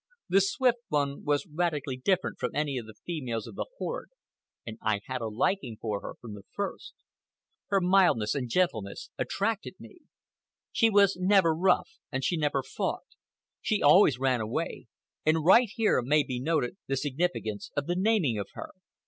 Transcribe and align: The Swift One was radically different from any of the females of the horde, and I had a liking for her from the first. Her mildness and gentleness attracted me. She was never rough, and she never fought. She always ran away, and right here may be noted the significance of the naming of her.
The 0.29 0.41
Swift 0.41 0.79
One 0.87 1.23
was 1.23 1.45
radically 1.45 1.95
different 1.95 2.39
from 2.39 2.55
any 2.55 2.79
of 2.79 2.87
the 2.87 2.95
females 3.05 3.45
of 3.45 3.53
the 3.53 3.67
horde, 3.77 4.09
and 4.65 4.79
I 4.81 5.01
had 5.05 5.21
a 5.21 5.27
liking 5.27 5.77
for 5.79 6.01
her 6.01 6.15
from 6.19 6.33
the 6.33 6.41
first. 6.55 6.95
Her 7.67 7.79
mildness 7.79 8.33
and 8.33 8.49
gentleness 8.49 9.11
attracted 9.19 9.75
me. 9.79 9.99
She 10.71 10.89
was 10.89 11.17
never 11.17 11.53
rough, 11.53 11.99
and 12.11 12.23
she 12.25 12.35
never 12.35 12.63
fought. 12.63 13.03
She 13.61 13.83
always 13.83 14.17
ran 14.17 14.41
away, 14.41 14.87
and 15.23 15.45
right 15.45 15.69
here 15.71 16.01
may 16.01 16.23
be 16.23 16.39
noted 16.39 16.77
the 16.87 16.97
significance 16.97 17.69
of 17.77 17.85
the 17.85 17.95
naming 17.95 18.39
of 18.39 18.47
her. 18.53 18.71